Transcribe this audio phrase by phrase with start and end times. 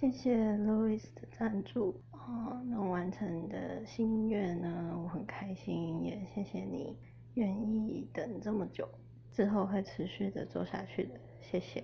[0.00, 6.96] 谢谢 Louis 的赞助，啊，能完成的心愿呢，我很开心，也谢谢你
[7.34, 8.88] 愿意等这么久，
[9.30, 11.78] 之后会持续的做下去的，谢谢。